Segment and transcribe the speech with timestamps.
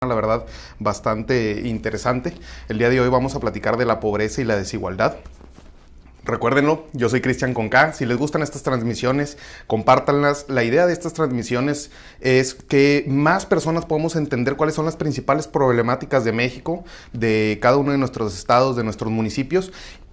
[0.00, 0.46] la verdad,
[0.78, 2.32] bastante interesante.
[2.68, 5.16] El día de hoy vamos a platicar de la pobreza y la desigualdad.
[6.24, 7.92] Recuérdenlo, yo soy Cristian Conca.
[7.92, 10.46] Si les gustan estas transmisiones, compártanlas.
[10.48, 15.46] La idea de estas transmisiones es que más personas podamos entender cuáles son las principales
[15.46, 19.70] problemáticas de México, de cada uno de nuestros estados, de nuestros municipios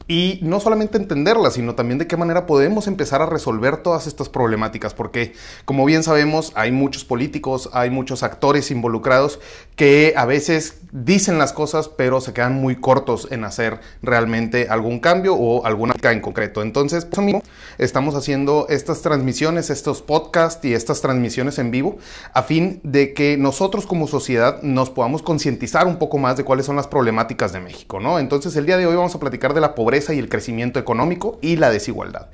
[0.07, 4.29] y no solamente entenderlas, sino también de qué manera podemos empezar a resolver todas estas
[4.29, 5.33] problemáticas, porque
[5.65, 9.39] como bien sabemos hay muchos políticos, hay muchos actores involucrados
[9.75, 14.99] que a veces dicen las cosas pero se quedan muy cortos en hacer realmente algún
[14.99, 16.61] cambio o alguna en concreto.
[16.61, 17.43] Entonces, por eso mismo
[17.77, 21.97] estamos haciendo estas transmisiones, estos podcasts y estas transmisiones en vivo
[22.33, 26.65] a fin de que nosotros como sociedad nos podamos concientizar un poco más de cuáles
[26.65, 28.19] son las problemáticas de México, ¿no?
[28.19, 31.37] Entonces, el día de hoy vamos a platicar de la pobreza y el crecimiento económico
[31.41, 32.29] y la desigualdad.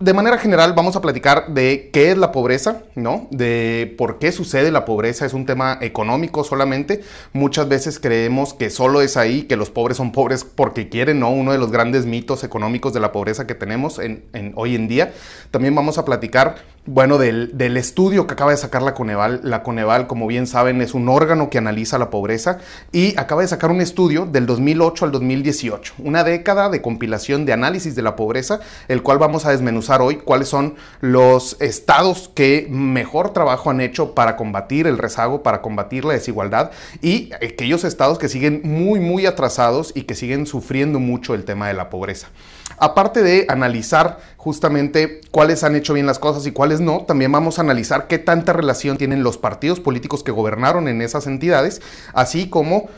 [0.00, 3.28] De manera general vamos a platicar de qué es la pobreza, ¿no?
[3.30, 7.02] De por qué sucede la pobreza, es un tema económico solamente.
[7.34, 11.28] Muchas veces creemos que solo es ahí, que los pobres son pobres porque quieren, ¿no?
[11.28, 14.24] Uno de los grandes mitos económicos de la pobreza que tenemos en,
[14.54, 15.12] hoy en día.
[15.50, 16.54] También vamos a platicar
[16.92, 19.40] bueno, del, del, estudio que acaba de sacar la Coneval.
[19.44, 22.58] La Coneval, como bien saben, es un órgano que analiza la pobreza
[22.90, 27.52] y acaba de sacar un estudio del 2008 al 2018, una década de compilación de
[27.52, 32.66] análisis de la pobreza, el cual vamos a desmenuzar hoy cuáles son los estados que
[32.68, 38.18] mejor trabajo han hecho para combatir el rezago, para combatir la desigualdad y aquellos estados
[38.18, 42.30] que siguen muy, muy atrasados y que siguen sufriendo mucho el tema de la pobreza.
[42.78, 47.58] Aparte de analizar justamente cuáles han hecho bien las cosas y cuáles no, también vamos
[47.58, 51.82] a analizar qué tanta relación tienen los partidos políticos que gobernaron en esas entidades,
[52.14, 52.88] así como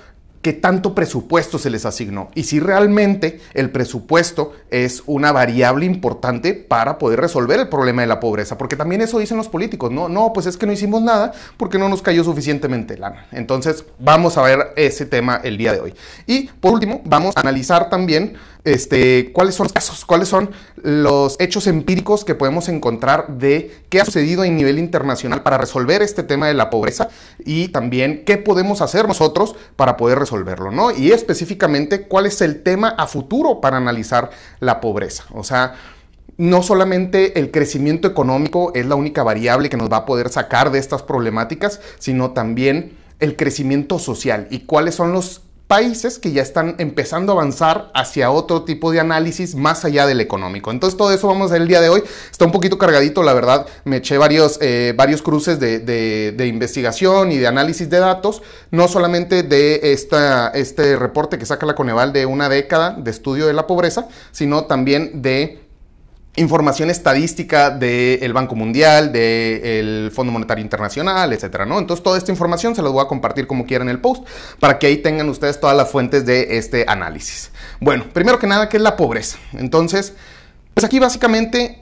[0.42, 6.53] qué tanto presupuesto se les asignó y si realmente el presupuesto es una variable importante
[6.53, 10.09] para poder resolver el problema de la pobreza, porque también eso dicen los políticos, no,
[10.09, 13.27] no, pues es que no hicimos nada porque no nos cayó suficientemente lana.
[13.30, 15.95] Entonces, vamos a ver ese tema el día de hoy.
[16.27, 21.36] Y por último, vamos a analizar también este, cuáles son los casos, cuáles son los
[21.40, 26.23] hechos empíricos que podemos encontrar de qué ha sucedido a nivel internacional para resolver este
[26.23, 27.08] tema de la pobreza
[27.45, 30.90] y también qué podemos hacer nosotros para poder resolverlo, ¿no?
[30.90, 34.30] Y específicamente cuál es el tema a futuro para analizar
[34.61, 35.24] la pobreza.
[35.33, 35.74] O sea,
[36.36, 40.70] no solamente el crecimiento económico es la única variable que nos va a poder sacar
[40.70, 45.42] de estas problemáticas, sino también el crecimiento social y cuáles son los
[45.73, 50.21] países que ya están empezando a avanzar hacia otro tipo de análisis más allá del
[50.21, 50.71] económico.
[50.71, 52.03] Entonces todo eso vamos a ver el día de hoy.
[52.31, 53.67] Está un poquito cargadito, la verdad.
[53.85, 59.45] Me eché varios, eh, varios cruces de, investigación y de análisis de datos, no solamente
[59.45, 63.67] de esta, este reporte que saca la Coneval de una década de estudio de la
[63.67, 65.61] pobreza, sino también de
[66.37, 71.79] información estadística del Banco Mundial, del Fondo Monetario Internacional, etcétera, ¿no?
[71.79, 74.27] Entonces, toda esta información se las voy a compartir como quieran en el post
[74.59, 77.51] para que ahí tengan ustedes todas las fuentes de este análisis.
[77.81, 79.39] Bueno, primero que nada, ¿qué es la pobreza?
[79.53, 80.15] Entonces,
[80.73, 81.82] pues aquí básicamente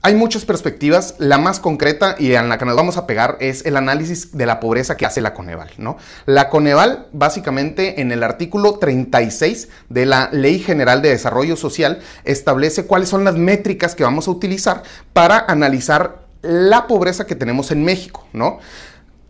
[0.00, 3.66] hay muchas perspectivas, la más concreta y en la que nos vamos a pegar es
[3.66, 5.96] el análisis de la pobreza que hace la Coneval, ¿no?
[6.24, 12.86] La Coneval, básicamente en el artículo 36 de la Ley General de Desarrollo Social, establece
[12.86, 17.84] cuáles son las métricas que vamos a utilizar para analizar la pobreza que tenemos en
[17.84, 18.60] México, ¿no?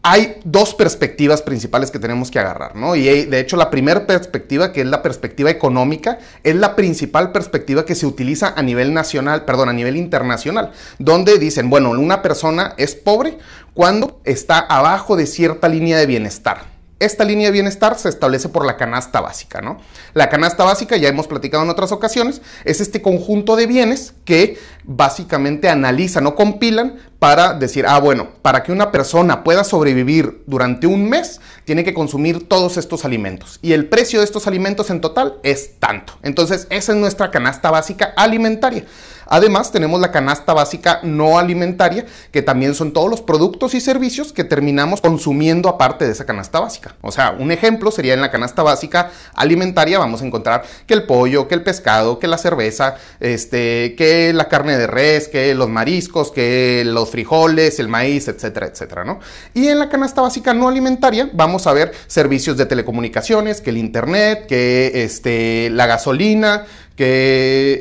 [0.03, 2.95] Hay dos perspectivas principales que tenemos que agarrar, ¿no?
[2.95, 7.85] Y de hecho la primera perspectiva, que es la perspectiva económica, es la principal perspectiva
[7.85, 12.75] que se utiliza a nivel nacional, perdón, a nivel internacional, donde dicen, bueno, una persona
[12.77, 13.39] es pobre
[13.75, 16.79] cuando está abajo de cierta línea de bienestar.
[17.01, 19.79] Esta línea de bienestar se establece por la canasta básica, ¿no?
[20.15, 24.59] La canasta básica, ya hemos platicado en otras ocasiones, es este conjunto de bienes que
[24.83, 30.87] básicamente analizan o compilan para decir, ah, bueno, para que una persona pueda sobrevivir durante
[30.87, 33.59] un mes, tiene que consumir todos estos alimentos.
[33.61, 36.15] Y el precio de estos alimentos en total es tanto.
[36.23, 38.85] Entonces, esa es nuestra canasta básica alimentaria.
[39.31, 44.33] Además, tenemos la canasta básica no alimentaria, que también son todos los productos y servicios
[44.33, 46.97] que terminamos consumiendo aparte de esa canasta básica.
[47.03, 51.05] O sea, un ejemplo sería en la canasta básica alimentaria vamos a encontrar que el
[51.05, 55.69] pollo, que el pescado, que la cerveza, este, que la carne de res, que los
[55.69, 59.21] mariscos, que los frijoles, el maíz, etcétera, etcétera, ¿no?
[59.55, 63.79] Y en la canasta básica no alimentaria vamos a ver servicios de telecomunicaciones, que el
[63.79, 66.67] internet, que este, la gasolina,
[66.97, 67.79] que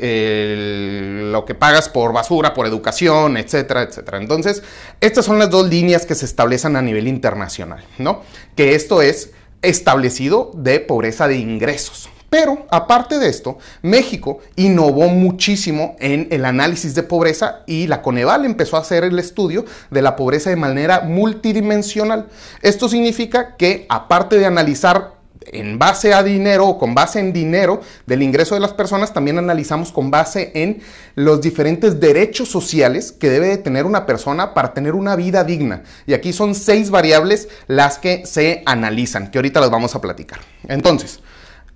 [1.32, 4.18] lo que pagas por basura, por educación, etcétera, etcétera.
[4.18, 4.62] Entonces,
[5.00, 8.22] estas son las dos líneas que se establecen a nivel internacional, ¿no?
[8.54, 12.10] Que esto es establecido de pobreza de ingresos.
[12.30, 18.44] Pero aparte de esto, México innovó muchísimo en el análisis de pobreza y la Coneval
[18.44, 22.26] empezó a hacer el estudio de la pobreza de manera multidimensional.
[22.60, 25.18] Esto significa que aparte de analizar
[25.52, 29.38] en base a dinero o con base en dinero del ingreso de las personas, también
[29.38, 30.82] analizamos con base en
[31.14, 35.82] los diferentes derechos sociales que debe de tener una persona para tener una vida digna.
[36.06, 40.40] Y aquí son seis variables las que se analizan, que ahorita las vamos a platicar.
[40.66, 41.20] Entonces,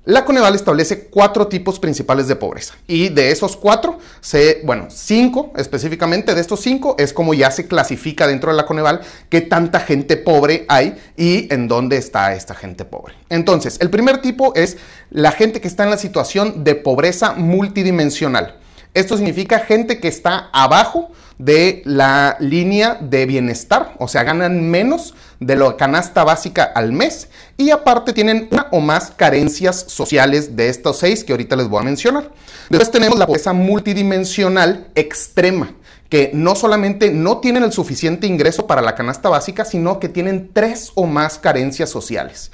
[0.04, 5.52] la Coneval establece cuatro tipos principales de pobreza y de esos cuatro, se, bueno, cinco
[5.56, 9.78] específicamente, de estos cinco es como ya se clasifica dentro de la Coneval qué tanta
[9.78, 13.14] gente pobre hay y en dónde está esta gente pobre.
[13.28, 14.76] Entonces, el primer tipo es
[15.10, 18.56] la gente que está en la situación de pobreza multidimensional.
[18.94, 25.14] Esto significa gente que está abajo de la línea de bienestar, o sea, ganan menos
[25.40, 30.68] de la canasta básica al mes y aparte tienen una o más carencias sociales de
[30.68, 32.30] estos seis que ahorita les voy a mencionar.
[32.70, 35.74] Después tenemos la pobreza multidimensional extrema
[36.08, 40.50] que no solamente no tienen el suficiente ingreso para la canasta básica, sino que tienen
[40.52, 42.50] tres o más carencias sociales.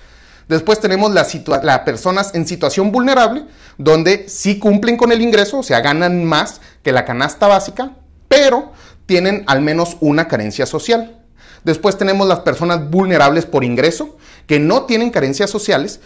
[0.48, 3.44] Después tenemos las personas en situación vulnerable,
[3.76, 7.96] donde sí cumplen con el ingreso, o sea, ganan más que la canasta básica,
[8.28, 8.72] pero
[9.06, 11.18] tienen al menos una carencia social.
[11.64, 14.16] Después tenemos las personas vulnerables por ingreso,
[14.46, 16.00] que no tienen carencias sociales,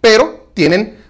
[0.00, 1.04] pero tienen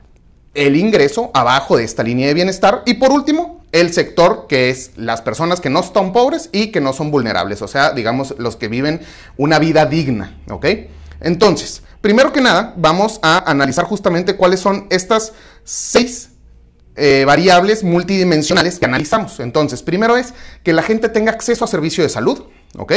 [0.54, 2.82] el ingreso abajo de esta línea de bienestar.
[2.86, 6.80] Y por último, el sector que es las personas que no están pobres y que
[6.80, 9.00] no son vulnerables, o sea, digamos, los que viven
[9.36, 10.66] una vida digna, ¿ok?
[11.20, 15.32] Entonces, primero que nada, vamos a analizar justamente cuáles son estas
[15.64, 16.30] seis
[16.96, 19.40] eh, variables multidimensionales que analizamos.
[19.40, 20.32] Entonces, primero es
[20.62, 22.44] que la gente tenga acceso a servicio de salud,
[22.78, 22.92] ¿ok?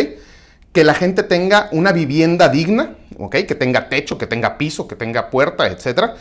[0.72, 3.36] Que la gente tenga una vivienda digna, ¿ok?
[3.48, 6.16] Que tenga techo, que tenga piso, que tenga puerta, etcétera.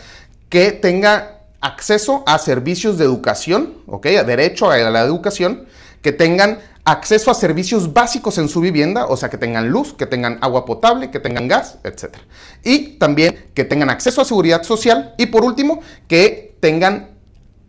[0.48, 4.06] Que tenga acceso a servicios de educación, ¿ok?
[4.06, 5.66] A derecho a la educación.
[6.02, 10.06] Que tengan acceso a servicios básicos en su vivienda, o sea, que tengan luz, que
[10.06, 12.16] tengan agua potable, que tengan gas, etc.
[12.64, 17.17] Y también que tengan acceso a seguridad social y por último, que tengan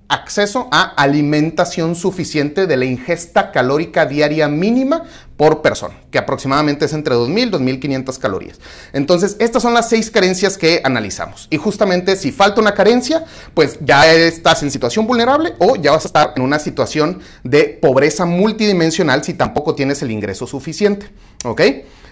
[0.09, 5.03] acceso a alimentación suficiente de la ingesta calórica diaria mínima
[5.37, 8.59] por persona, que aproximadamente es entre 2.000 y 2.500 calorías.
[8.91, 11.47] Entonces, estas son las seis carencias que analizamos.
[11.49, 13.23] Y justamente si falta una carencia,
[13.53, 17.79] pues ya estás en situación vulnerable o ya vas a estar en una situación de
[17.81, 21.09] pobreza multidimensional si tampoco tienes el ingreso suficiente.
[21.45, 21.61] ¿Ok?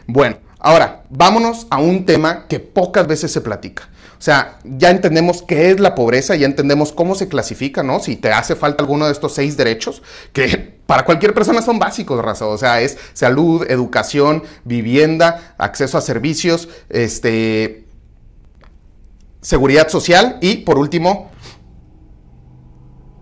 [0.06, 3.90] Bueno, ahora vámonos a un tema que pocas veces se platica.
[4.18, 8.00] O sea, ya entendemos qué es la pobreza, ya entendemos cómo se clasifica, ¿no?
[8.00, 10.02] Si te hace falta alguno de estos seis derechos,
[10.34, 12.48] que para cualquier persona son básicos, raza.
[12.48, 17.86] O sea, es salud, educación, vivienda, acceso a servicios, este,
[19.42, 21.30] seguridad social y, por último,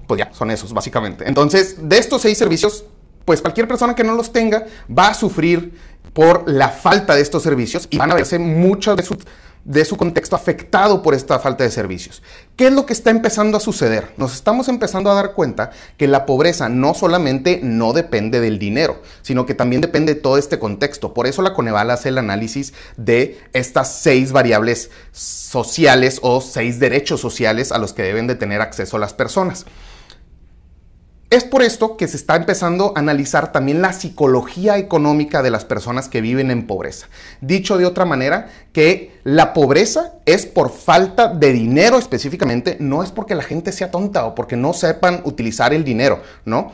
[0.07, 1.27] pues ya, son esos, básicamente.
[1.27, 2.86] Entonces, de estos seis servicios,
[3.25, 5.74] pues cualquier persona que no los tenga va a sufrir
[6.13, 9.18] por la falta de estos servicios y van a verse muchas de sus
[9.65, 12.21] de su contexto afectado por esta falta de servicios.
[12.56, 14.13] ¿Qué es lo que está empezando a suceder?
[14.15, 19.01] Nos estamos empezando a dar cuenta que la pobreza no solamente no depende del dinero,
[19.23, 21.15] sino que también depende de todo este contexto.
[21.15, 27.19] Por eso la Coneval hace el análisis de estas seis variables sociales o seis derechos
[27.19, 29.65] sociales a los que deben de tener acceso las personas.
[31.32, 35.65] Es por esto que se está empezando a analizar también la psicología económica de las
[35.65, 37.08] personas que viven en pobreza.
[37.41, 43.12] Dicho de otra manera, que la pobreza es por falta de dinero específicamente, no es
[43.12, 46.72] porque la gente sea tonta o porque no sepan utilizar el dinero, ¿no?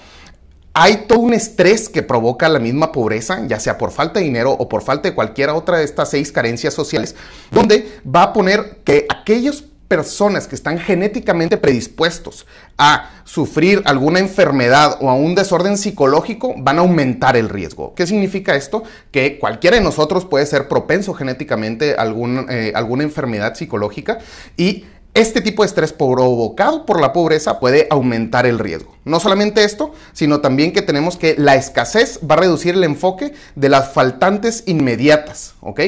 [0.73, 4.51] Hay todo un estrés que provoca la misma pobreza, ya sea por falta de dinero
[4.51, 7.15] o por falta de cualquiera otra de estas seis carencias sociales,
[7.51, 14.97] donde va a poner que aquellos personas que están genéticamente predispuestos a sufrir alguna enfermedad
[15.01, 17.93] o a un desorden psicológico van a aumentar el riesgo.
[17.93, 18.83] ¿Qué significa esto?
[19.11, 24.19] Que cualquiera de nosotros puede ser propenso genéticamente a eh, alguna enfermedad psicológica
[24.55, 28.95] y este tipo de estrés provocado por la pobreza puede aumentar el riesgo.
[29.03, 33.33] No solamente esto, sino también que tenemos que la escasez va a reducir el enfoque
[33.55, 35.81] de las faltantes inmediatas, ¿ok?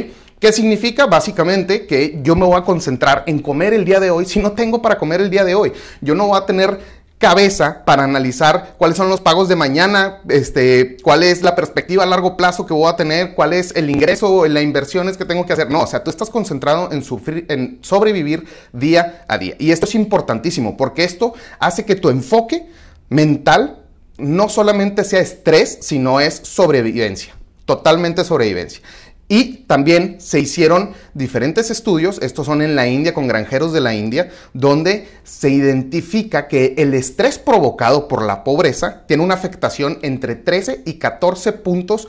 [0.43, 1.05] ¿Qué significa?
[1.05, 4.51] Básicamente que yo me voy a concentrar en comer el día de hoy si no
[4.51, 5.71] tengo para comer el día de hoy.
[6.01, 6.81] Yo no voy a tener
[7.17, 12.07] cabeza para analizar cuáles son los pagos de mañana, este, cuál es la perspectiva a
[12.07, 15.53] largo plazo que voy a tener, cuál es el ingreso, las inversiones que tengo que
[15.53, 15.71] hacer.
[15.71, 19.55] No, o sea, tú estás concentrado en, sufrir, en sobrevivir día a día.
[19.59, 22.67] Y esto es importantísimo porque esto hace que tu enfoque
[23.07, 23.79] mental
[24.17, 27.33] no solamente sea estrés, sino es sobrevivencia,
[27.65, 28.81] totalmente sobrevivencia.
[29.27, 33.95] Y también se hicieron diferentes estudios, estos son en la India, con granjeros de la
[33.95, 40.35] India, donde se identifica que el estrés provocado por la pobreza tiene una afectación entre
[40.35, 42.07] 13 y 14 puntos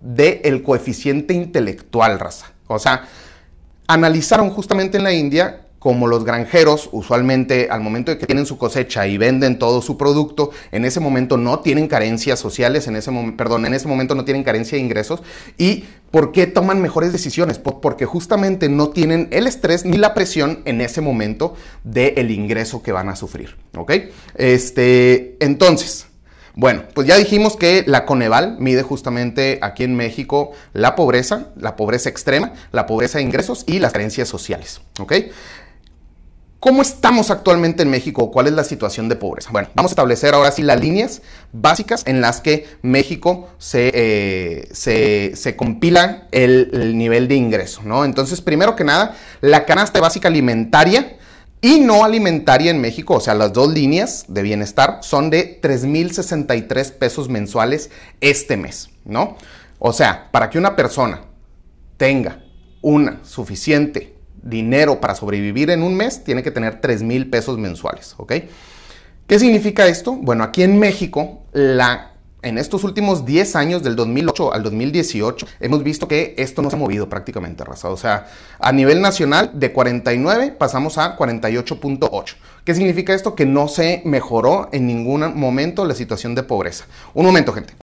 [0.00, 2.52] del coeficiente intelectual, raza.
[2.66, 3.08] O sea,
[3.86, 8.56] analizaron justamente en la India como los granjeros usualmente al momento de que tienen su
[8.56, 13.12] cosecha y venden todo su producto, en ese momento no tienen carencias sociales, en ese
[13.36, 15.22] perdón, en ese momento no tienen carencia de ingresos
[15.58, 17.58] y ¿por qué toman mejores decisiones?
[17.58, 22.92] Porque justamente no tienen el estrés ni la presión en ese momento del ingreso que
[22.92, 23.92] van a sufrir, ¿ok?
[24.36, 26.06] Este, entonces,
[26.54, 31.76] bueno, pues ya dijimos que la Coneval mide justamente aquí en México la pobreza, la
[31.76, 34.80] pobreza extrema, la pobreza de ingresos y las carencias sociales.
[34.98, 35.12] ¿Ok?
[36.64, 38.30] ¿Cómo estamos actualmente en México?
[38.30, 39.50] ¿Cuál es la situación de pobreza?
[39.52, 41.20] Bueno, vamos a establecer ahora sí las líneas
[41.52, 48.06] básicas en las que México se, eh, se, compila el, el, nivel de ingreso, ¿no?
[48.06, 51.18] Entonces, primero que nada, la canasta básica alimentaria
[51.60, 56.92] y no alimentaria en México, o sea, las dos líneas de bienestar son de 3.063
[56.92, 57.90] pesos mensuales
[58.22, 59.36] este mes, ¿no?
[59.78, 61.20] O sea, para que una persona
[61.98, 62.42] tenga
[62.80, 64.13] una suficiente
[64.44, 68.32] dinero para sobrevivir en un mes, tiene que tener 3.000 pesos mensuales, ¿ok?
[69.26, 70.12] ¿Qué significa esto?
[70.12, 75.82] Bueno, aquí en México la en estos últimos 10 años, del 2008 al 2018, hemos
[75.82, 77.88] visto que esto no se ha movido prácticamente, raza.
[77.88, 78.26] O sea,
[78.58, 82.34] a nivel nacional, de 49 pasamos a 48.8.
[82.64, 83.34] ¿Qué significa esto?
[83.34, 86.84] Que no se mejoró en ningún momento la situación de pobreza.
[87.14, 87.83] Un momento, gente.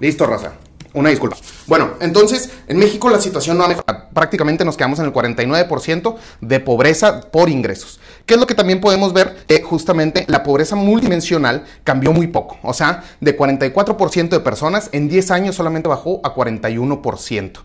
[0.00, 0.54] Listo, raza.
[0.92, 1.36] Una disculpa.
[1.66, 4.08] Bueno, entonces, en México la situación no ha mejorado.
[4.12, 8.00] Prácticamente nos quedamos en el 49% de pobreza por ingresos.
[8.26, 9.44] ¿Qué es lo que también podemos ver?
[9.46, 12.58] Que justamente la pobreza multidimensional cambió muy poco.
[12.62, 17.60] O sea, de 44% de personas, en 10 años solamente bajó a 41%.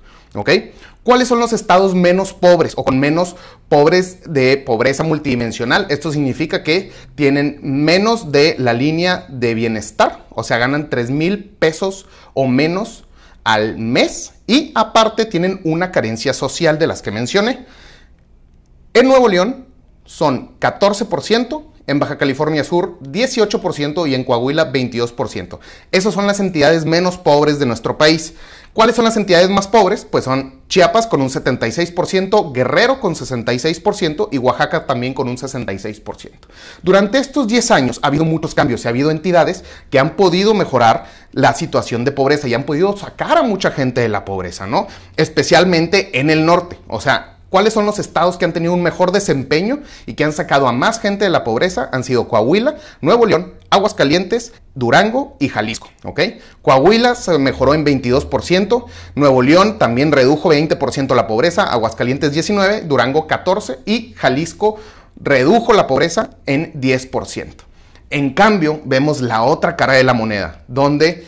[1.04, 3.36] ¿Cuáles son los estados menos pobres o con menos
[3.70, 5.88] pobres de pobreza multidimensional?
[5.90, 11.46] Esto significa que tienen menos de la línea de bienestar, o sea, ganan 3 mil
[11.46, 13.06] pesos o menos
[13.44, 17.66] al mes y aparte tienen una carencia social de las que mencioné.
[18.94, 19.68] En Nuevo León
[20.06, 25.60] son 14%, en Baja California Sur 18% y en Coahuila 22%.
[25.92, 28.34] Esas son las entidades menos pobres de nuestro país.
[28.76, 30.04] ¿Cuáles son las entidades más pobres?
[30.04, 36.32] Pues son Chiapas con un 76%, Guerrero con 66% y Oaxaca también con un 66%.
[36.84, 40.54] Durante estos 10 años ha habido muchos cambios y ha habido entidades que han podido
[40.54, 44.68] mejorar la situación de pobreza y han podido sacar a mucha gente de la pobreza,
[44.68, 44.88] ¿no?
[45.16, 46.78] Especialmente en el norte.
[46.90, 50.34] O sea, ¿Cuáles son los estados que han tenido un mejor desempeño y que han
[50.34, 51.90] sacado a más gente de la pobreza?
[51.92, 55.90] Han sido Coahuila, Nuevo León, Aguascalientes, Durango y Jalisco.
[56.04, 56.22] ¿ok?
[56.62, 58.86] Coahuila se mejoró en 22%,
[59.16, 64.78] Nuevo León también redujo 20% la pobreza, Aguascalientes 19%, Durango 14% y Jalisco
[65.22, 67.48] redujo la pobreza en 10%.
[68.12, 71.26] En cambio, vemos la otra cara de la moneda, donde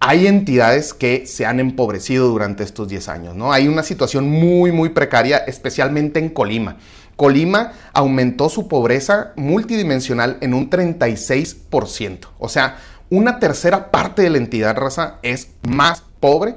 [0.00, 3.52] hay entidades que se han empobrecido durante estos 10 años, ¿no?
[3.52, 6.78] Hay una situación muy, muy precaria, especialmente en Colima.
[7.16, 12.28] Colima aumentó su pobreza multidimensional en un 36%.
[12.38, 12.78] O sea,
[13.10, 16.54] una tercera parte de la entidad raza es más pobre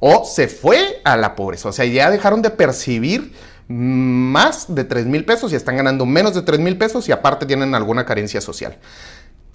[0.00, 1.68] o se fue a la pobreza.
[1.68, 3.34] O sea, ya dejaron de percibir
[3.68, 7.44] más de 3 mil pesos y están ganando menos de 3 mil pesos y aparte
[7.44, 8.78] tienen alguna carencia social.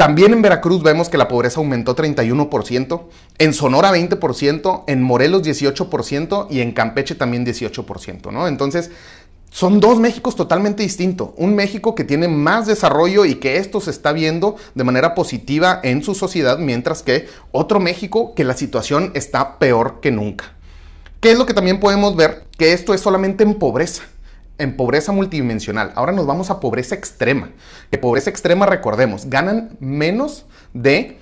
[0.02, 3.04] También en Veracruz vemos que la pobreza aumentó 31%,
[3.38, 8.48] en Sonora 20%, en Morelos 18% y en Campeche también 18%, ¿no?
[8.48, 8.90] Entonces,
[9.52, 11.30] son dos Méxicos totalmente distintos.
[11.38, 15.80] Un México que tiene más desarrollo y que esto se está viendo de manera positiva
[15.84, 20.56] en su sociedad, mientras que otro México que la situación está peor que nunca.
[21.20, 22.46] ¿Qué es lo que también podemos ver?
[22.58, 24.02] Que esto es solamente en pobreza
[24.62, 25.92] en pobreza multidimensional.
[25.96, 27.50] Ahora nos vamos a pobreza extrema.
[27.90, 31.20] Que pobreza extrema, recordemos, ganan menos de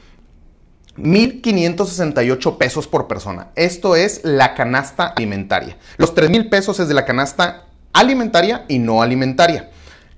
[0.98, 3.48] 1.568 pesos por persona.
[3.56, 5.78] Esto es la canasta alimentaria.
[5.98, 9.70] Los 3.000 pesos es de la canasta alimentaria y no alimentaria.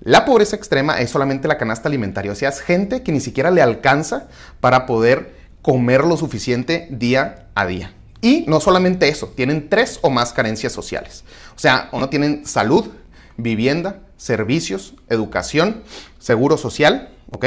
[0.04, 3.52] La pobreza extrema es solamente la canasta alimentaria, o sea, es gente que ni siquiera
[3.52, 4.28] le alcanza
[4.60, 7.94] para poder comer lo suficiente día a día.
[8.20, 11.24] Y no solamente eso, tienen tres o más carencias sociales.
[11.56, 12.88] O sea, o no tienen salud,
[13.38, 15.84] vivienda, servicios, educación,
[16.20, 17.46] seguro social ¿Ok?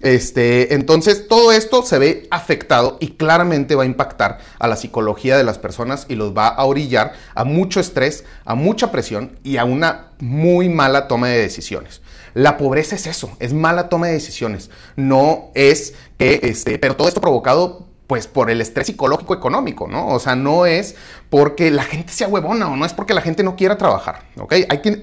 [0.00, 5.36] Este, entonces, todo esto se ve afectado y claramente va a impactar a la psicología
[5.36, 9.58] de las personas y los va a orillar a mucho estrés, a mucha presión y
[9.58, 12.00] a una muy mala toma de decisiones.
[12.32, 14.70] La pobreza es eso, es mala toma de decisiones.
[14.96, 20.08] No es que, este, pero todo esto provocado pues por el estrés psicológico económico, ¿no?
[20.08, 20.94] O sea, no es
[21.30, 24.54] porque la gente sea huevona o no es porque la gente no quiera trabajar, ¿ok?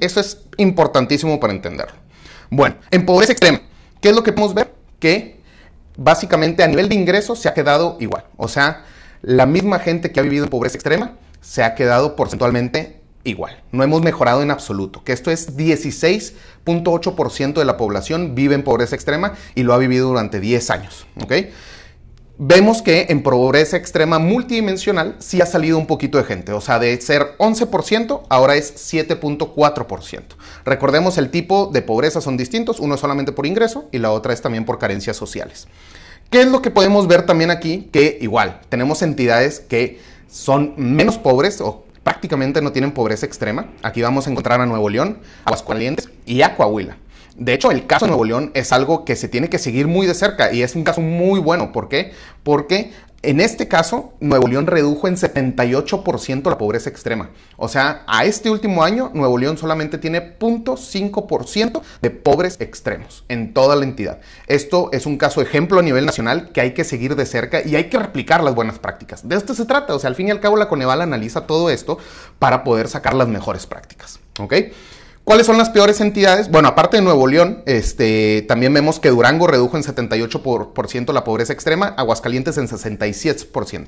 [0.01, 1.95] Eso es importantísimo para entenderlo.
[2.49, 3.61] Bueno, en pobreza extrema,
[3.99, 4.73] ¿qué es lo que podemos ver?
[4.99, 5.41] Que
[5.97, 8.25] básicamente a nivel de ingresos se ha quedado igual.
[8.37, 8.83] O sea,
[9.21, 13.61] la misma gente que ha vivido en pobreza extrema se ha quedado porcentualmente igual.
[13.71, 15.03] No hemos mejorado en absoluto.
[15.03, 20.09] Que esto es 16.8% de la población vive en pobreza extrema y lo ha vivido
[20.09, 21.33] durante 10 años, ¿ok?
[22.37, 26.51] Vemos que en pobreza extrema multidimensional sí ha salido un poquito de gente.
[26.53, 30.21] O sea, de ser 11%, ahora es 7.4%.
[30.65, 32.79] Recordemos el tipo de pobreza son distintos.
[32.79, 35.67] Uno es solamente por ingreso y la otra es también por carencias sociales.
[36.29, 37.89] ¿Qué es lo que podemos ver también aquí?
[37.91, 39.99] Que igual, tenemos entidades que
[40.29, 43.67] son menos pobres o prácticamente no tienen pobreza extrema.
[43.83, 46.97] Aquí vamos a encontrar a Nuevo León, Aguascalientes y a Coahuila.
[47.37, 50.05] De hecho, el caso de Nuevo León es algo que se tiene que seguir muy
[50.05, 51.71] de cerca y es un caso muy bueno.
[51.71, 52.11] ¿Por qué?
[52.43, 52.91] Porque
[53.23, 57.29] en este caso, Nuevo León redujo en 78% la pobreza extrema.
[57.55, 63.53] O sea, a este último año, Nuevo León solamente tiene 0.5% de pobres extremos en
[63.53, 64.19] toda la entidad.
[64.47, 67.77] Esto es un caso ejemplo a nivel nacional que hay que seguir de cerca y
[67.77, 69.25] hay que replicar las buenas prácticas.
[69.25, 69.95] De esto se trata.
[69.95, 71.99] O sea, al fin y al cabo, la Coneval analiza todo esto
[72.39, 74.19] para poder sacar las mejores prácticas.
[74.37, 74.53] ¿Ok?
[75.23, 76.51] ¿Cuáles son las peores entidades?
[76.51, 81.53] Bueno, aparte de Nuevo León, este, también vemos que Durango redujo en 78% la pobreza
[81.53, 83.87] extrema, Aguascalientes en 67%.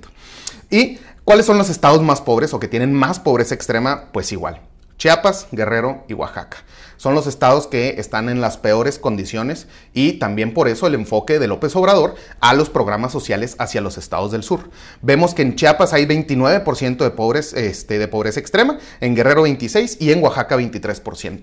[0.69, 4.05] ¿Y cuáles son los estados más pobres o que tienen más pobreza extrema?
[4.13, 4.61] Pues igual,
[4.97, 6.59] Chiapas, Guerrero y Oaxaca.
[6.97, 11.39] Son los estados que están en las peores condiciones y también por eso el enfoque
[11.39, 14.69] de López Obrador a los programas sociales hacia los estados del sur.
[15.01, 19.97] Vemos que en Chiapas hay 29% de, pobres, este, de pobreza extrema, en Guerrero 26%
[19.99, 21.41] y en Oaxaca 23%.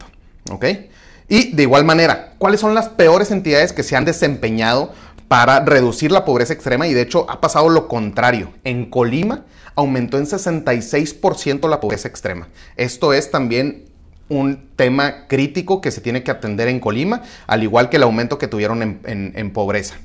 [0.50, 0.64] ¿Ok?
[1.28, 4.92] Y de igual manera, ¿cuáles son las peores entidades que se han desempeñado
[5.28, 6.86] para reducir la pobreza extrema?
[6.86, 8.52] Y de hecho ha pasado lo contrario.
[8.64, 12.48] En Colima aumentó en 66% la pobreza extrema.
[12.76, 13.84] Esto es también
[14.32, 18.38] un tema crítico que se tiene que atender en Colima, al igual que el aumento
[18.38, 19.96] que tuvieron en, pobreza.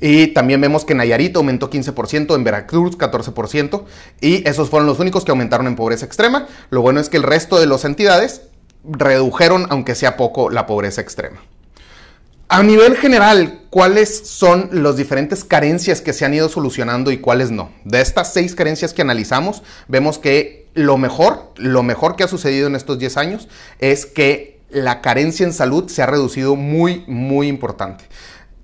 [0.00, 3.84] Y también vemos que Nayarit aumentó 15%, en Veracruz 14%,
[4.20, 6.46] y esos fueron los únicos que aumentaron en pobreza extrema.
[6.70, 8.42] Lo bueno es que el resto de las entidades
[8.84, 11.40] redujeron, aunque sea poco, la pobreza extrema.
[12.54, 17.50] A nivel general, ¿cuáles son las diferentes carencias que se han ido solucionando y cuáles
[17.50, 17.72] no?
[17.86, 22.66] De estas seis carencias que analizamos, vemos que lo mejor, lo mejor que ha sucedido
[22.66, 27.48] en estos 10 años es que la carencia en salud se ha reducido muy, muy
[27.48, 28.04] importante.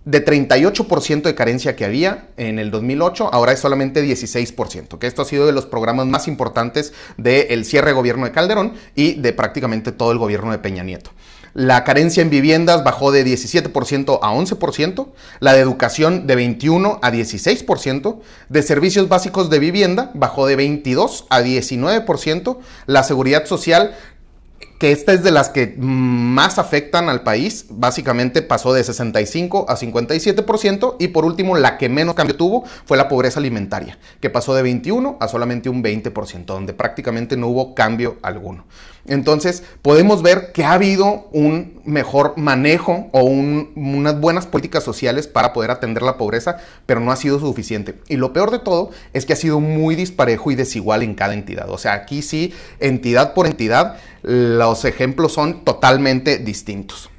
[0.04, 5.22] De 38% de carencia que había en el 2008, ahora es solamente 16%, que esto
[5.22, 9.32] ha sido de los programas más importantes del cierre de gobierno de Calderón y de
[9.32, 11.10] prácticamente todo el gobierno de Peña Nieto.
[11.58, 15.08] La carencia en viviendas bajó de 17% a 11%,
[15.40, 21.26] la de educación de 21 a 16%, de servicios básicos de vivienda bajó de 22
[21.30, 23.96] a 19%, la seguridad social
[24.78, 29.76] que esta es de las que más afectan al país, básicamente pasó de 65 a
[29.76, 34.54] 57% y por último la que menos cambio tuvo fue la pobreza alimentaria, que pasó
[34.54, 38.66] de 21 a solamente un 20%, donde prácticamente no hubo cambio alguno.
[39.06, 45.52] Entonces podemos ver que ha habido un mejor manejo o unas buenas políticas sociales para
[45.52, 47.94] poder atender la pobreza, pero no ha sido suficiente.
[48.08, 51.34] Y lo peor de todo es que ha sido muy disparejo y desigual en cada
[51.34, 51.70] entidad.
[51.70, 57.10] O sea, aquí sí, entidad por entidad, los ejemplos son totalmente distintos.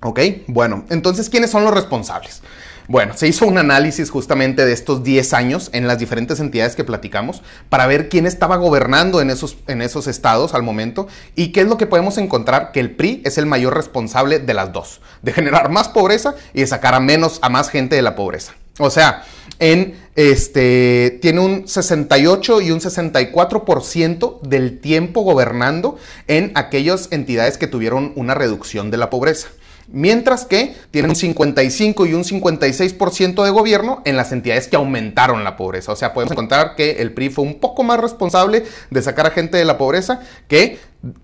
[0.00, 0.20] ¿Ok?
[0.46, 2.42] Bueno, entonces, ¿quiénes son los responsables?
[2.88, 6.84] Bueno, se hizo un análisis justamente de estos 10 años en las diferentes entidades que
[6.84, 11.60] platicamos para ver quién estaba gobernando en esos, en esos estados al momento y qué
[11.60, 15.02] es lo que podemos encontrar que el PRI es el mayor responsable de las dos,
[15.20, 18.54] de generar más pobreza y de sacar a menos a más gente de la pobreza.
[18.78, 19.22] O sea,
[19.58, 28.12] este tiene un 68 y un 64% del tiempo gobernando en aquellas entidades que tuvieron
[28.16, 29.48] una reducción de la pobreza
[29.90, 35.44] mientras que tienen un 55 y un 56% de gobierno en las entidades que aumentaron
[35.44, 35.92] la pobreza.
[35.92, 39.30] O sea, podemos encontrar que el PRI fue un poco más responsable de sacar a
[39.30, 40.78] gente de la pobreza que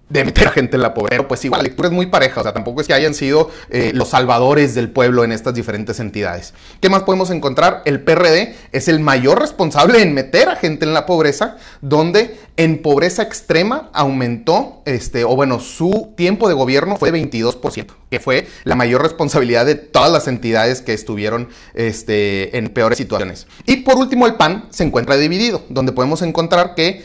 [0.09, 1.27] de meter a gente en la pobreza.
[1.27, 3.91] Pues igual, la lectura es muy pareja, o sea, tampoco es que hayan sido eh,
[3.95, 6.55] los salvadores del pueblo en estas diferentes entidades.
[6.81, 7.83] ¿Qué más podemos encontrar?
[7.85, 12.83] El PRD es el mayor responsable en meter a gente en la pobreza, donde en
[12.83, 18.47] pobreza extrema aumentó, este, o bueno, su tiempo de gobierno fue de 22%, que fue
[18.63, 23.49] la mayor responsabilidad de todas las entidades que estuvieron este, en peores situaciones.
[23.67, 27.03] Y por último, el PAN se encuentra dividido, donde podemos encontrar que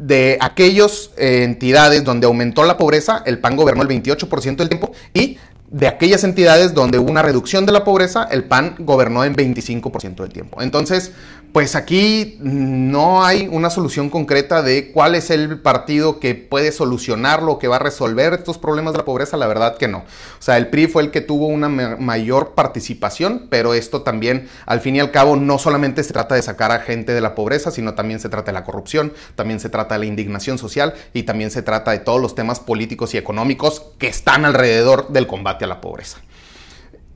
[0.00, 4.92] de aquellas eh, entidades donde aumentó la pobreza, el PAN gobernó el 28% del tiempo
[5.12, 5.36] y
[5.70, 10.16] de aquellas entidades donde hubo una reducción de la pobreza, el PAN gobernó en 25%
[10.16, 10.62] del tiempo.
[10.62, 11.12] Entonces,
[11.52, 17.58] pues aquí no hay una solución concreta de cuál es el partido que puede solucionarlo,
[17.58, 19.98] que va a resolver estos problemas de la pobreza, la verdad que no.
[19.98, 24.80] O sea, el PRI fue el que tuvo una mayor participación, pero esto también, al
[24.80, 27.70] fin y al cabo, no solamente se trata de sacar a gente de la pobreza,
[27.70, 31.24] sino también se trata de la corrupción, también se trata de la indignación social y
[31.24, 35.64] también se trata de todos los temas políticos y económicos que están alrededor del combate
[35.64, 36.18] a la pobreza.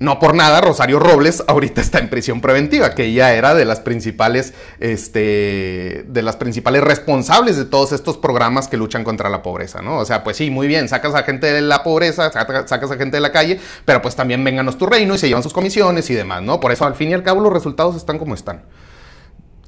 [0.01, 3.79] No por nada, Rosario Robles ahorita está en prisión preventiva, que ella era de las
[3.79, 9.83] principales, este, de las principales responsables de todos estos programas que luchan contra la pobreza,
[9.83, 9.99] ¿no?
[9.99, 13.19] O sea, pues sí, muy bien, sacas a gente de la pobreza, sacas a gente
[13.19, 16.15] de la calle, pero pues también vénganos tu reino y se llevan sus comisiones y
[16.15, 16.59] demás, ¿no?
[16.59, 18.65] Por eso, al fin y al cabo, los resultados están como están.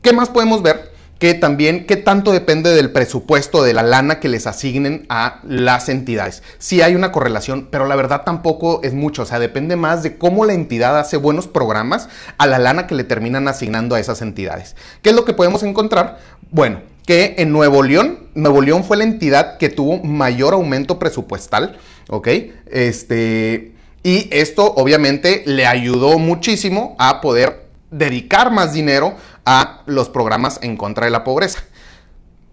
[0.03, 0.96] ¿Qué más podemos ver?
[1.19, 5.89] Que también qué tanto depende del presupuesto, de la lana que les asignen a las
[5.89, 6.43] entidades.
[6.59, 10.19] Sí hay una correlación, pero la verdad tampoco es mucho, o sea, depende más de
[10.19, 14.21] cómo la entidad hace buenos programas a la lana que le terminan asignando a esas
[14.21, 14.77] entidades.
[15.03, 16.19] ¿Qué es lo que podemos encontrar?
[16.51, 21.79] Bueno, que en Nuevo León, Nuevo León fue la entidad que tuvo mayor aumento presupuestal,
[22.09, 22.29] ¿ok?
[22.67, 29.15] Este, y esto obviamente le ayudó muchísimo a poder dedicar más dinero
[29.47, 31.65] a los programas en contra de la pobreza.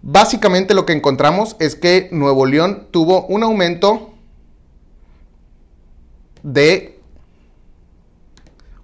[0.00, 4.14] Básicamente lo que encontramos es que Nuevo León tuvo un aumento
[6.42, 7.00] de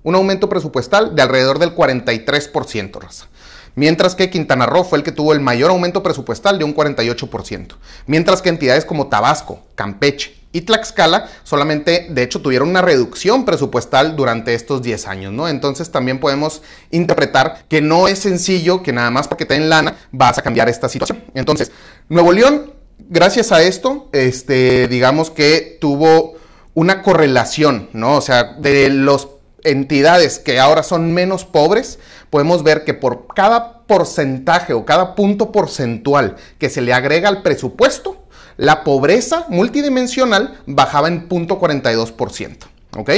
[0.02, 3.28] un aumento presupuestal de alrededor del 43%,
[3.74, 7.76] Mientras que Quintana Roo fue el que tuvo el mayor aumento presupuestal de un 48%.
[8.06, 14.16] Mientras que entidades como Tabasco, Campeche, y Tlaxcala solamente, de hecho, tuvieron una reducción presupuestal
[14.16, 15.48] durante estos 10 años, ¿no?
[15.48, 19.96] Entonces también podemos interpretar que no es sencillo que nada más porque te den lana
[20.10, 21.22] vas a cambiar esta situación.
[21.34, 21.70] Entonces,
[22.08, 22.72] Nuevo León,
[23.08, 26.34] gracias a esto, este, digamos que tuvo
[26.74, 28.16] una correlación, ¿no?
[28.16, 29.28] O sea, de las
[29.62, 31.98] entidades que ahora son menos pobres,
[32.30, 37.42] podemos ver que por cada porcentaje o cada punto porcentual que se le agrega al
[37.42, 38.24] presupuesto,
[38.56, 42.56] la pobreza multidimensional bajaba en 0.42%.
[42.96, 43.10] ¿Ok?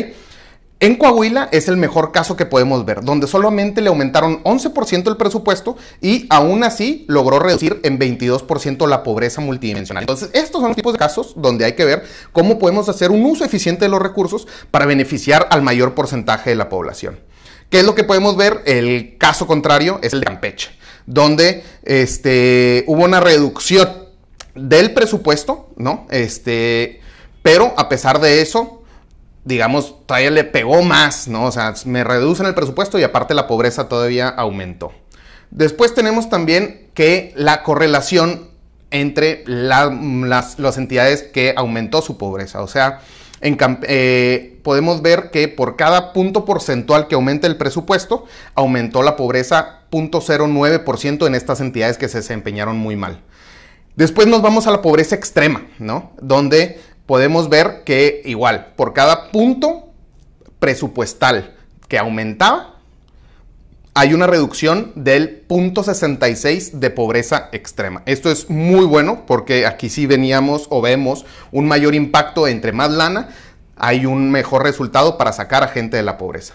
[0.83, 5.17] En Coahuila es el mejor caso que podemos ver, donde solamente le aumentaron 11% el
[5.17, 10.03] presupuesto y aún así logró reducir en 22% la pobreza multidimensional.
[10.03, 13.25] Entonces, estos son los tipos de casos donde hay que ver cómo podemos hacer un
[13.25, 17.21] uso eficiente de los recursos para beneficiar al mayor porcentaje de la población.
[17.73, 18.61] ¿Qué es lo que podemos ver?
[18.67, 20.73] El caso contrario es el de Campeche,
[21.07, 23.89] donde este, hubo una reducción
[24.55, 26.07] del presupuesto, ¿no?
[26.11, 27.01] Este,
[27.43, 28.83] pero a pesar de eso,
[29.47, 31.47] digamos, todavía le pegó más, ¿no?
[31.47, 34.93] O sea, me reducen el presupuesto y aparte la pobreza todavía aumentó.
[35.51, 38.51] Después tenemos también que la correlación
[38.91, 42.61] entre las, entidades que aumentó su pobreza.
[42.61, 43.01] O sea,
[43.43, 48.25] en, eh, podemos ver que por cada punto porcentual que aumente el presupuesto,
[48.55, 53.21] aumentó la pobreza 0.09% en estas entidades que se desempeñaron muy mal.
[53.97, 56.13] Después nos vamos a la pobreza extrema, ¿no?
[56.21, 59.91] Donde podemos ver que igual, por cada punto
[60.59, 61.55] presupuestal
[61.89, 62.81] que aumentaba,
[63.95, 68.03] hay una reducción del punto 66 de pobreza extrema.
[68.07, 72.91] Esto es muy bueno porque aquí sí veníamos o vemos un mayor impacto entre más
[72.91, 73.29] lana,
[73.77, 76.55] hay un mejor resultado para sacar a gente de la pobreza.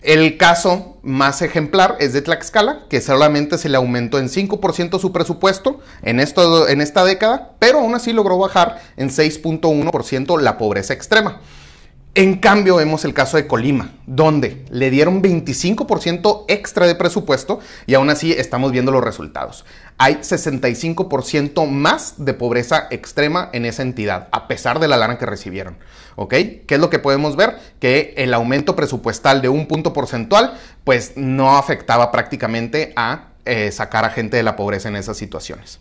[0.00, 5.12] El caso más ejemplar es de Tlaxcala, que solamente se le aumentó en 5% su
[5.12, 11.40] presupuesto en, en esta década, pero aún así logró bajar en 6.1% la pobreza extrema.
[12.14, 17.94] En cambio, vemos el caso de Colima, donde le dieron 25% extra de presupuesto y
[17.94, 19.64] aún así estamos viendo los resultados.
[19.96, 25.24] Hay 65% más de pobreza extrema en esa entidad, a pesar de la lana que
[25.24, 25.78] recibieron.
[26.16, 26.34] ¿Ok?
[26.66, 27.56] ¿Qué es lo que podemos ver?
[27.78, 30.52] Que el aumento presupuestal de un punto porcentual,
[30.84, 35.80] pues no afectaba prácticamente a eh, sacar a gente de la pobreza en esas situaciones.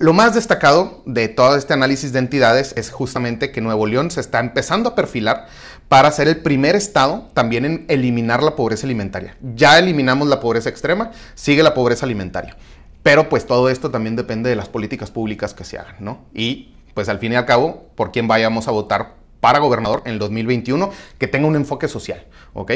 [0.00, 4.20] Lo más destacado de todo este análisis de entidades es justamente que Nuevo León se
[4.20, 5.48] está empezando a perfilar
[5.88, 9.36] para ser el primer estado también en eliminar la pobreza alimentaria.
[9.56, 12.56] Ya eliminamos la pobreza extrema, sigue la pobreza alimentaria.
[13.02, 16.20] Pero pues todo esto también depende de las políticas públicas que se hagan, ¿no?
[16.32, 20.12] Y pues al fin y al cabo, por quién vayamos a votar para gobernador en
[20.12, 22.72] el 2021, que tenga un enfoque social, ¿ok?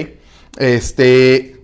[0.59, 1.62] Este,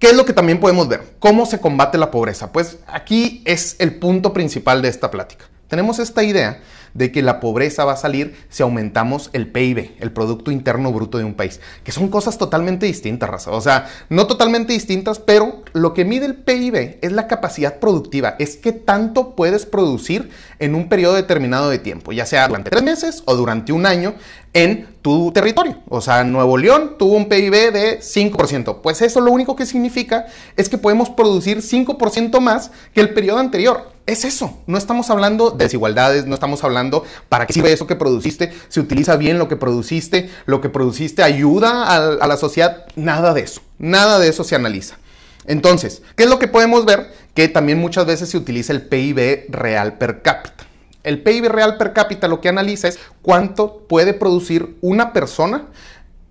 [0.00, 1.02] ¿Qué es lo que también podemos ver?
[1.18, 2.52] ¿Cómo se combate la pobreza?
[2.52, 5.44] Pues aquí es el punto principal de esta plática.
[5.68, 6.62] Tenemos esta idea
[6.94, 11.18] de que la pobreza va a salir si aumentamos el PIB, el Producto Interno Bruto
[11.18, 13.50] de un país, que son cosas totalmente distintas, raza.
[13.50, 18.36] O sea, no totalmente distintas, pero lo que mide el PIB es la capacidad productiva,
[18.38, 22.82] es qué tanto puedes producir en un periodo determinado de tiempo, ya sea durante tres
[22.82, 24.14] meses o durante un año
[24.52, 25.78] en tu territorio.
[25.88, 28.80] O sea, Nuevo León tuvo un PIB de 5%.
[28.82, 33.38] Pues eso lo único que significa es que podemos producir 5% más que el periodo
[33.38, 33.90] anterior.
[34.06, 34.58] Es eso.
[34.66, 38.80] No estamos hablando de desigualdades, no estamos hablando para qué sirve eso que produciste, se
[38.80, 42.86] utiliza bien lo que produciste, lo que produciste ayuda a, a la sociedad.
[42.96, 43.62] Nada de eso.
[43.78, 44.98] Nada de eso se analiza.
[45.46, 47.12] Entonces, ¿qué es lo que podemos ver?
[47.34, 50.69] Que también muchas veces se utiliza el PIB real per cápita.
[51.02, 55.68] El PIB real per cápita lo que analiza es cuánto puede producir una persona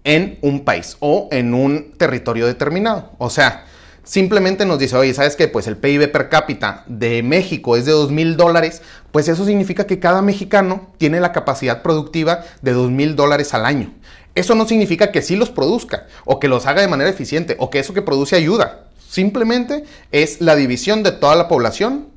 [0.03, 3.11] en un país o en un territorio determinado.
[3.17, 3.65] O sea,
[4.03, 5.47] simplemente nos dice, oye, ¿sabes qué?
[5.47, 9.87] Pues el PIB per cápita de México es de 2 mil dólares, pues eso significa
[9.87, 13.93] que cada mexicano tiene la capacidad productiva de 2 mil dólares al año.
[14.35, 17.69] Eso no significa que sí los produzca o que los haga de manera eficiente o
[17.69, 18.85] que eso que produce ayuda.
[19.09, 22.09] Simplemente es la división de toda la población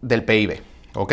[0.00, 0.60] del PIB.
[0.94, 1.12] ¿Ok?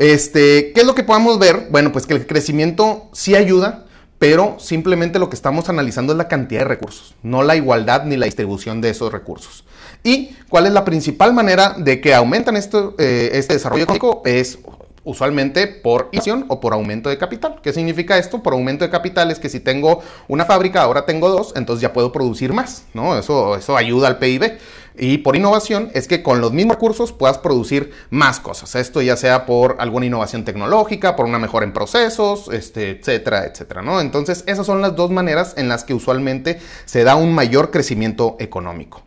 [0.00, 1.68] Este, ¿Qué es lo que podemos ver?
[1.70, 3.84] Bueno, pues que el crecimiento sí ayuda,
[4.18, 8.16] pero simplemente lo que estamos analizando es la cantidad de recursos, no la igualdad ni
[8.16, 9.66] la distribución de esos recursos.
[10.02, 14.22] ¿Y cuál es la principal manera de que aumentan eh, este desarrollo económico?
[14.24, 14.58] Es
[15.04, 17.60] usualmente por inflación o por aumento de capital.
[17.62, 18.42] ¿Qué significa esto?
[18.42, 21.92] Por aumento de capital es que si tengo una fábrica, ahora tengo dos, entonces ya
[21.92, 23.18] puedo producir más, ¿no?
[23.18, 24.58] Eso ayuda al PIB.
[24.96, 28.74] Y por innovación es que con los mismos recursos puedas producir más cosas.
[28.74, 33.82] Esto ya sea por alguna innovación tecnológica, por una mejora en procesos, este, etcétera, etcétera,
[33.82, 34.00] ¿no?
[34.00, 38.36] Entonces, esas son las dos maneras en las que usualmente se da un mayor crecimiento
[38.40, 39.02] económico.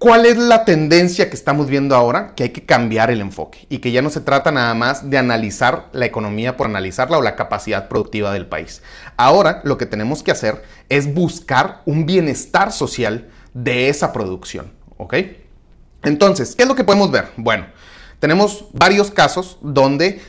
[0.00, 2.32] ¿Cuál es la tendencia que estamos viendo ahora?
[2.34, 5.18] Que hay que cambiar el enfoque y que ya no se trata nada más de
[5.18, 8.82] analizar la economía por analizarla o la capacidad productiva del país.
[9.18, 15.14] Ahora lo que tenemos que hacer es buscar un bienestar social de esa producción, ¿ok?
[16.02, 17.28] Entonces, ¿qué es lo que podemos ver?
[17.36, 17.66] Bueno,
[18.18, 20.20] tenemos varios casos donde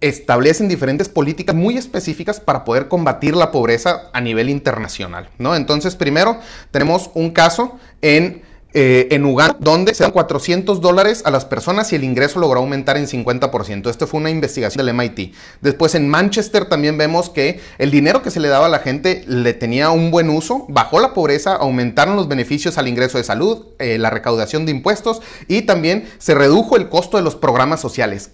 [0.00, 5.56] establecen diferentes políticas muy específicas para poder combatir la pobreza a nivel internacional, ¿no?
[5.56, 6.38] Entonces, primero
[6.70, 8.42] tenemos un caso en
[8.78, 12.60] eh, en Uganda, donde se dan 400 dólares a las personas y el ingreso logró
[12.60, 13.88] aumentar en 50%.
[13.88, 15.32] Esto fue una investigación del MIT.
[15.62, 19.24] Después en Manchester también vemos que el dinero que se le daba a la gente
[19.26, 23.64] le tenía un buen uso, bajó la pobreza, aumentaron los beneficios al ingreso de salud,
[23.78, 28.32] eh, la recaudación de impuestos y también se redujo el costo de los programas sociales.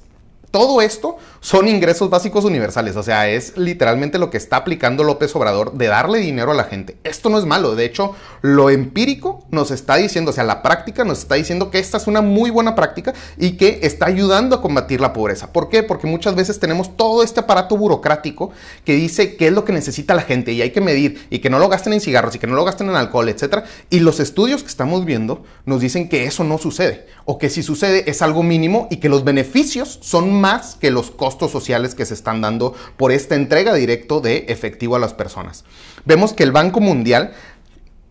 [0.52, 5.34] Todo esto son ingresos básicos universales, o sea, es literalmente lo que está aplicando López
[5.34, 6.98] Obrador de darle dinero a la gente.
[7.04, 11.04] Esto no es malo, de hecho, lo empírico nos está diciendo, o sea, la práctica
[11.04, 14.60] nos está diciendo que esta es una muy buena práctica y que está ayudando a
[14.60, 15.54] combatir la pobreza.
[15.54, 15.82] ¿Por qué?
[15.82, 18.50] Porque muchas veces tenemos todo este aparato burocrático
[18.84, 21.48] que dice qué es lo que necesita la gente y hay que medir y que
[21.48, 23.64] no lo gasten en cigarros y que no lo gasten en alcohol, etcétera.
[23.88, 27.62] Y los estudios que estamos viendo nos dicen que eso no sucede o que si
[27.62, 32.05] sucede es algo mínimo y que los beneficios son más que los costos sociales que
[32.05, 35.64] se están dando por esta entrega directo de efectivo a las personas.
[36.05, 37.33] Vemos que el Banco Mundial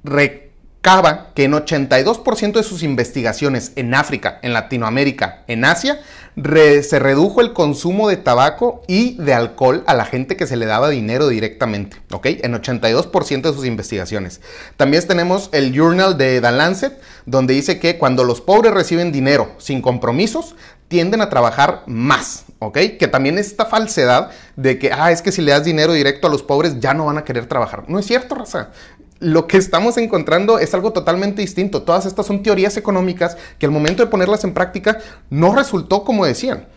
[0.03, 5.99] recaba que en 82% de sus investigaciones en África, en Latinoamérica, en Asia,
[6.33, 10.65] se redujo el consumo de tabaco y de alcohol a la gente que se le
[10.65, 12.25] daba dinero directamente, ¿ok?
[12.41, 14.39] En 82% de sus investigaciones.
[14.77, 19.51] También tenemos el Journal de The Lancet, donde dice que cuando los pobres reciben dinero
[19.57, 20.55] sin compromisos,
[20.91, 22.77] tienden a trabajar más, ¿ok?
[22.99, 26.29] Que también esta falsedad de que, ah, es que si le das dinero directo a
[26.29, 27.85] los pobres ya no van a querer trabajar.
[27.87, 28.71] No es cierto, raza.
[29.19, 31.83] Lo que estamos encontrando es algo totalmente distinto.
[31.83, 34.99] Todas estas son teorías económicas que al momento de ponerlas en práctica
[35.29, 36.67] no resultó como decían.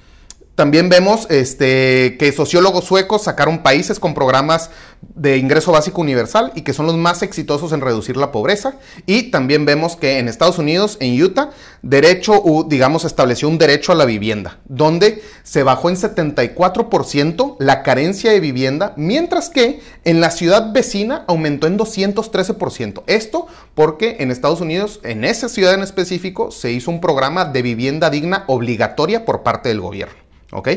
[0.55, 4.71] También vemos este, que sociólogos suecos sacaron países con programas
[5.03, 8.77] de ingreso básico universal y que son los más exitosos en reducir la pobreza.
[9.05, 11.51] Y también vemos que en Estados Unidos, en Utah,
[11.83, 18.31] derecho, digamos, estableció un derecho a la vivienda, donde se bajó en 74% la carencia
[18.31, 23.03] de vivienda, mientras que en la ciudad vecina aumentó en 213%.
[23.09, 27.63] Esto porque en Estados Unidos, en esa ciudad en específico, se hizo un programa de
[27.63, 30.24] vivienda digna obligatoria por parte del gobierno.
[30.53, 30.69] ¿Ok?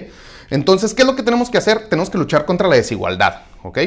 [0.49, 1.89] Entonces, ¿qué es lo que tenemos que hacer?
[1.89, 3.79] Tenemos que luchar contra la desigualdad, ¿ok?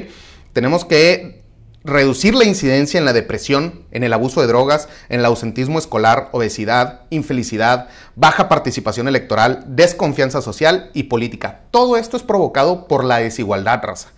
[0.53, 1.41] Tenemos que
[1.83, 6.29] reducir la incidencia en la depresión, en el abuso de drogas, en el ausentismo escolar,
[6.33, 11.63] obesidad, infelicidad, baja participación electoral, desconfianza social y política.
[11.71, 14.09] Todo esto es provocado por la desigualdad, raza.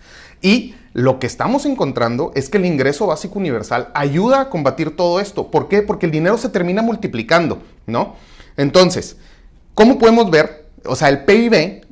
[0.41, 5.19] Y lo que estamos encontrando es que el ingreso básico universal ayuda a combatir todo
[5.19, 5.49] esto.
[5.49, 5.81] ¿Por qué?
[5.81, 8.15] Porque el dinero se termina multiplicando, ¿no?
[8.57, 9.15] Entonces,
[9.73, 10.62] ¿cómo podemos ver?
[10.85, 11.83] O sea, el PIB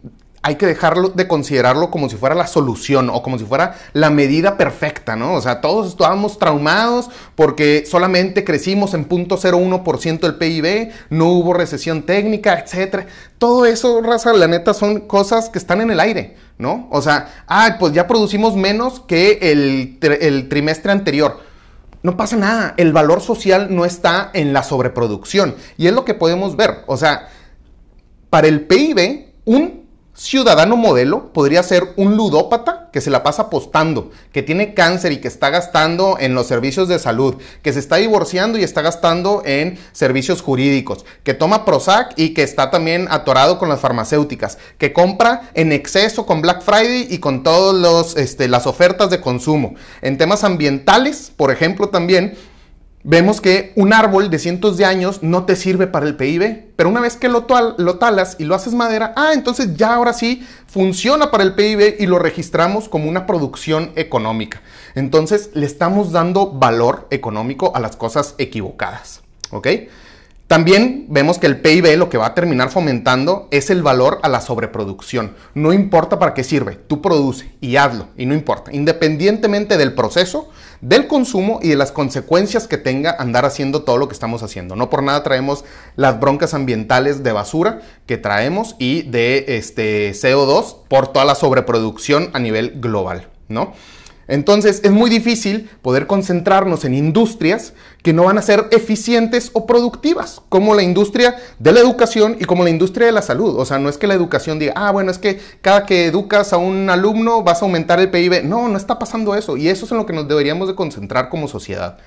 [0.44, 4.10] hay que dejarlo de considerarlo como si fuera la solución o como si fuera la
[4.10, 5.36] medida perfecta, ¿no?
[5.36, 12.04] O sea, todos estábamos traumados porque solamente crecimos en 0.01% del PIB, no hubo recesión
[12.04, 13.06] técnica, etcétera.
[13.38, 16.88] Todo eso, raza, la neta, son cosas que están en el aire, ¿no?
[16.92, 21.40] O sea, ah, pues ya producimos menos que el, el trimestre anterior.
[22.02, 25.56] No pasa nada, el valor social no está en la sobreproducción.
[25.78, 26.80] Y es lo que podemos ver.
[26.88, 27.28] O sea,
[28.32, 29.82] para el PIB, un
[30.14, 35.20] ciudadano modelo podría ser un ludópata que se la pasa apostando, que tiene cáncer y
[35.20, 39.42] que está gastando en los servicios de salud, que se está divorciando y está gastando
[39.46, 44.94] en servicios jurídicos, que toma Prozac y que está también atorado con las farmacéuticas, que
[44.94, 49.76] compra en exceso con Black Friday y con todas este, las ofertas de consumo.
[50.02, 52.38] En temas ambientales, por ejemplo, también
[53.04, 56.90] vemos que un árbol de cientos de años no te sirve para el PIB, pero
[56.90, 57.46] una vez que lo,
[57.78, 61.96] lo, talas y lo haces madera, ah, entonces ya ahora sí funciona para el PIB
[62.00, 64.62] y lo registramos como una producción económica.
[64.96, 69.68] Entonces le estamos dando valor económico a las cosas equivocadas, ¿ok?
[70.52, 74.28] También vemos que el PIB lo que va a terminar fomentando es el valor a
[74.28, 75.34] la sobreproducción.
[75.54, 78.70] No importa para qué sirve, tú produce y hazlo y no importa.
[78.76, 80.50] Independientemente del proceso,
[80.82, 84.76] del consumo y de las consecuencias que tenga andar haciendo todo lo que estamos haciendo.
[84.76, 85.64] No por nada traemos
[85.96, 92.30] las broncas ambientales de basura que traemos y de este CO2 por toda la sobreproducción
[92.34, 93.74] a nivel global, ¿no?
[94.32, 99.66] Entonces es muy difícil poder concentrarnos en industrias que no van a ser eficientes o
[99.66, 103.60] productivas, como la industria de la educación y como la industria de la salud.
[103.60, 106.54] O sea, no es que la educación diga, ah, bueno, es que cada que educas
[106.54, 108.46] a un alumno vas a aumentar el PIB.
[108.46, 109.58] No, no está pasando eso.
[109.58, 111.98] Y eso es en lo que nos deberíamos de concentrar como sociedad.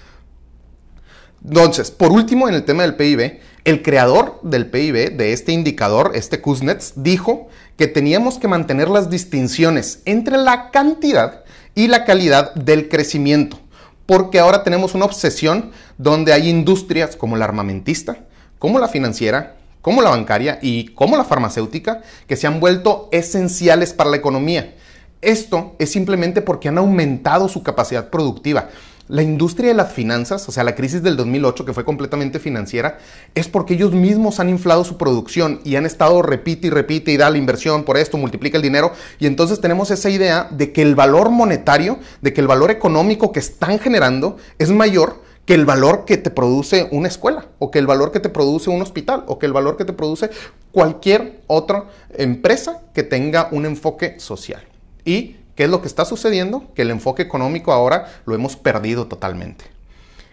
[1.47, 6.13] Entonces, por último, en el tema del PIB, el creador del PIB, de este indicador,
[6.15, 11.44] este Kuznets, dijo que teníamos que mantener las distinciones entre la cantidad
[11.75, 13.59] y la calidad del crecimiento.
[14.07, 18.19] Porque ahora tenemos una obsesión donde hay industrias como la armamentista,
[18.59, 23.93] como la financiera, como la bancaria y como la farmacéutica que se han vuelto esenciales
[23.93, 24.75] para la economía.
[25.21, 28.69] Esto es simplemente porque han aumentado su capacidad productiva.
[29.07, 32.97] La industria de las finanzas, o sea, la crisis del 2008 que fue completamente financiera,
[33.35, 37.19] es porque ellos mismos han inflado su producción y han estado repite y repite y
[37.19, 40.81] da la inversión por esto, multiplica el dinero y entonces tenemos esa idea de que
[40.81, 45.67] el valor monetario, de que el valor económico que están generando es mayor que el
[45.67, 49.25] valor que te produce una escuela, o que el valor que te produce un hospital,
[49.27, 50.31] o que el valor que te produce
[50.73, 51.85] cualquier otra
[52.17, 54.63] empresa que tenga un enfoque social.
[55.05, 56.65] Y ¿Qué es lo que está sucediendo?
[56.75, 59.75] Que el enfoque económico ahora lo hemos perdido totalmente.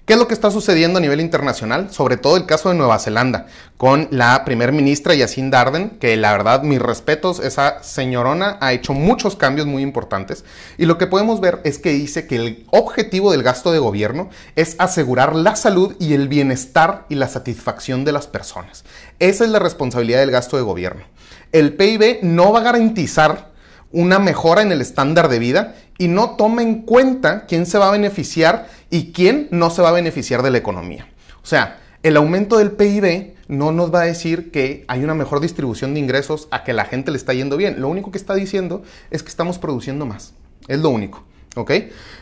[0.06, 1.94] ¿Qué es lo que está sucediendo a nivel internacional?
[1.94, 3.46] Sobre todo el caso de Nueva Zelanda,
[3.78, 8.94] con la primer ministra Jacinda Ardern, que la verdad, mis respetos, esa señorona ha hecho
[8.94, 10.44] muchos cambios muy importantes.
[10.80, 14.32] Y lo que podemos ver es que dice que el objetivo del gasto de gobierno
[14.56, 18.84] es asegurar la salud y el bienestar y la satisfacción de las personas.
[19.20, 21.04] Esa es la responsabilidad del gasto de gobierno.
[21.52, 23.51] El PIB no va a garantizar
[23.92, 27.90] una mejora en el estándar de vida y no toma en cuenta quién se va
[27.90, 31.08] a beneficiar y quién no se va a beneficiar de la economía.
[31.44, 35.40] O sea, el aumento del PIB no nos va a decir que hay una mejor
[35.40, 37.80] distribución de ingresos a que la gente le está yendo bien.
[37.80, 40.34] Lo único que está diciendo es que estamos produciendo más.
[40.68, 41.24] Es lo único.
[41.56, 41.72] ¿Ok?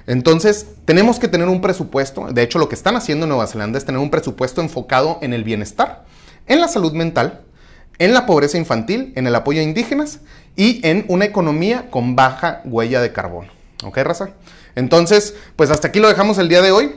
[0.08, 2.28] Entonces, tenemos que tener un presupuesto.
[2.32, 5.34] De hecho, lo que están haciendo en Nueva Zelanda es tener un presupuesto enfocado en
[5.34, 6.04] el bienestar,
[6.48, 7.42] en la salud mental,
[8.00, 10.20] en la pobreza infantil, en el apoyo a indígenas
[10.56, 13.50] y en una economía con baja huella de carbono.
[13.84, 14.32] ¿Ok, raza?
[14.76, 16.96] Entonces, pues hasta aquí lo dejamos el día de hoy.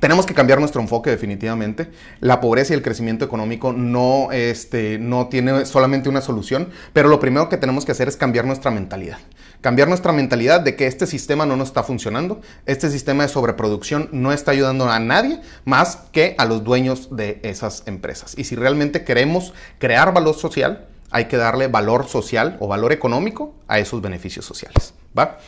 [0.00, 1.90] Tenemos que cambiar nuestro enfoque definitivamente.
[2.20, 7.20] La pobreza y el crecimiento económico no, este, no tiene solamente una solución, pero lo
[7.20, 9.18] primero que tenemos que hacer es cambiar nuestra mentalidad.
[9.60, 14.08] Cambiar nuestra mentalidad de que este sistema no nos está funcionando, este sistema de sobreproducción
[14.10, 18.34] no está ayudando a nadie más que a los dueños de esas empresas.
[18.36, 23.54] Y si realmente queremos crear valor social, hay que darle valor social o valor económico
[23.68, 24.94] a esos beneficios sociales.
[25.16, 25.38] ¿Va?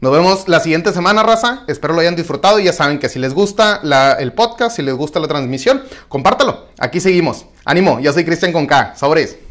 [0.00, 1.64] Nos vemos la siguiente semana, raza.
[1.66, 3.80] Espero lo hayan disfrutado ya saben que si les gusta
[4.20, 6.68] el podcast, si les gusta la transmisión, compártalo.
[6.78, 7.46] Aquí seguimos.
[7.64, 8.94] Ánimo, yo soy Cristian con K.
[8.94, 9.47] Sabores.